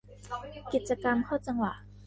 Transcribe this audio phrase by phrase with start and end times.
[0.73, 1.73] กิจกรรมเข้าจังหวะ